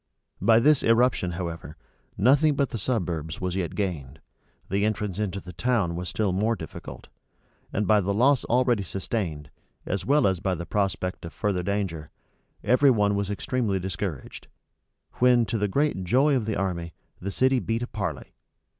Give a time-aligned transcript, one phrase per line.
[0.41, 1.77] By this irruption, however,
[2.17, 4.19] nothing but the suburbs was yet gained:
[4.67, 7.07] the entrance into the town was still more difficult:
[7.71, 9.51] and by the loss already sustained,
[9.85, 12.09] as well as by the prospect of further danger,
[12.63, 14.47] every one was extremely discouraged;
[15.19, 18.33] when, to the great joy of the army, the city beat a parley.